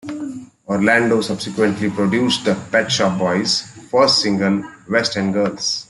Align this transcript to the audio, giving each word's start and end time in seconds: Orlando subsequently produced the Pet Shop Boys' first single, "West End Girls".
Orlando 0.67 1.21
subsequently 1.21 1.87
produced 1.87 2.43
the 2.45 2.55
Pet 2.71 2.91
Shop 2.91 3.19
Boys' 3.19 3.61
first 3.91 4.19
single, 4.19 4.63
"West 4.89 5.15
End 5.15 5.31
Girls". 5.35 5.79